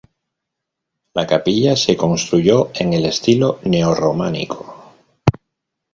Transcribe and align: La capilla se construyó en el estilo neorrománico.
La 1.13 1.27
capilla 1.27 1.75
se 1.75 1.95
construyó 1.95 2.71
en 2.73 2.93
el 2.93 3.05
estilo 3.05 3.59
neorrománico. 3.65 4.95